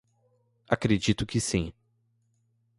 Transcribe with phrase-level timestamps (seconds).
[0.67, 1.71] Acredito que sim